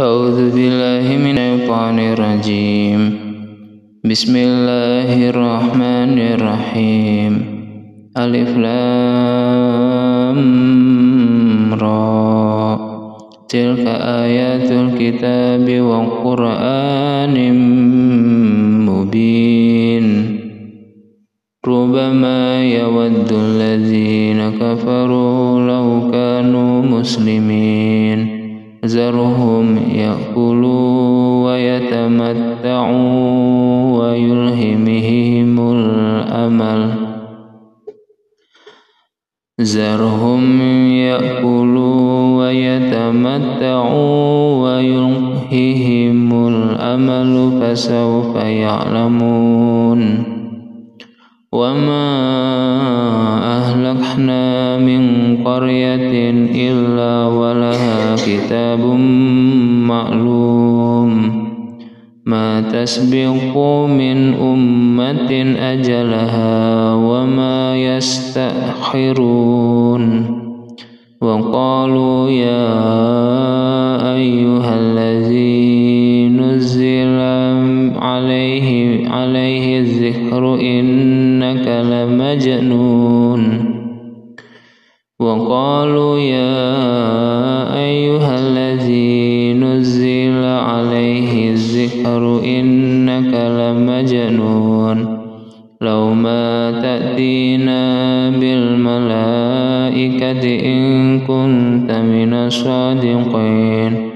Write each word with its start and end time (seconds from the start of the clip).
أعوذ 0.00 0.54
بالله 0.54 1.16
من 1.18 1.38
الشيطان 1.38 1.98
الرجيم. 1.98 3.14
بسم 4.04 4.36
الله 4.36 5.30
الرحمن 5.30 6.18
الرحيم. 6.18 7.32
ألف 8.18 8.56
لام 8.56 10.38
را. 11.74 12.78
تلك 13.48 13.86
آيات 14.00 14.70
الكتاب 14.70 15.80
وقرآن 15.80 17.36
مبين. 18.86 20.38
ربما 21.66 22.64
يود 22.64 23.32
الذين 23.32 24.50
كفروا 24.50 25.60
لو 25.68 26.10
كانوا 26.12 26.82
مسلمين. 26.82 28.27
ذرهم 28.86 29.76
يأكلوا 29.94 31.44
ويتمتعوا 31.44 32.98
ويلهمهم 33.98 35.72
الأمل. 35.72 36.90
ذرهم 39.60 40.60
يأكلوا 40.90 42.38
ويتمتعوا 42.38 44.08
ويلههم 44.62 46.48
الأمل 46.48 47.32
فسوف 47.60 48.36
يعلمون. 48.36 50.00
وما 51.52 52.08
أهلكنا 53.58 54.78
من 54.78 55.02
قرية 55.44 56.30
إلا 56.70 57.07
كتاب 58.48 58.80
معلوم. 59.84 61.12
ما 62.26 62.60
تسبق 62.60 63.58
من 63.88 64.34
أمة 64.34 65.32
أجلها 65.58 66.94
وما 66.94 67.76
يستأخرون. 67.76 69.24
وقالوا 71.20 72.30
يا 72.30 72.76
أيها 74.16 74.80
الذي 74.80 76.28
نزل 76.28 77.18
عليه 78.00 79.08
عليه 79.08 79.80
الذكر 79.80 80.54
إنك 80.60 81.68
لمجنون. 81.68 83.42
وقالوا 85.20 86.18
يا 86.18 86.97
عليه 90.48 91.50
الذكر 91.50 92.40
إنك 92.44 93.34
لمجنون. 93.34 95.18
لو 95.80 96.14
ما 96.14 96.70
تأتينا 96.70 98.30
بالملائكة 98.30 99.84
إن 100.66 101.20
كنت 101.20 101.92
من 101.92 102.34
الصادقين. 102.34 104.08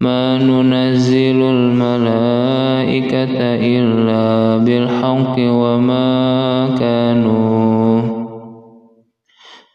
ما 0.00 0.38
ننزل 0.38 1.42
الملائكة 1.42 3.38
إلا 3.78 4.56
بالحق 4.64 5.36
وما 5.38 6.68
كانوا 6.80 7.71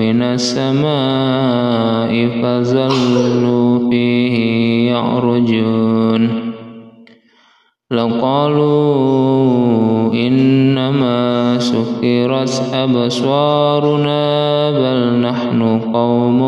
من 0.00 0.22
السماء 0.22 2.12
فظلوا 2.42 3.90
فيه 3.90 4.34
يعرجون. 4.90 6.22
لقالوا 7.90 9.40
إنما 10.14 11.58
سكرت 11.58 12.70
أبصارنا 12.74 14.20
بل 14.70 15.20
نحن 15.20 15.80
قوم 15.92 16.40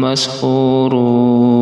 مسحورون. 0.00 1.53